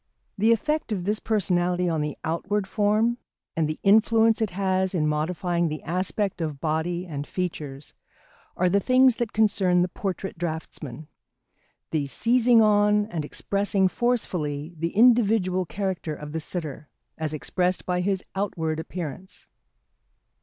[0.35, 3.19] The effect of this personality on the outward form,
[3.55, 7.93] and the influence it has in modifying the aspect of body and features,
[8.57, 11.07] are the things that concern the portrait draughtsman:
[11.91, 16.89] the seizing on and expressing forcefully the individual character of the sitter,
[17.19, 19.45] as expressed by his outward appearance.